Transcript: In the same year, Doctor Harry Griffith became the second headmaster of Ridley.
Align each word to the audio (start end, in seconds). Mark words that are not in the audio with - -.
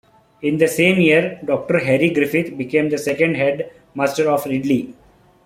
In 0.41 0.57
the 0.57 0.67
same 0.67 0.99
year, 0.99 1.39
Doctor 1.45 1.77
Harry 1.77 2.09
Griffith 2.09 2.57
became 2.57 2.89
the 2.89 2.97
second 2.97 3.35
headmaster 3.37 4.27
of 4.31 4.43
Ridley. 4.47 4.95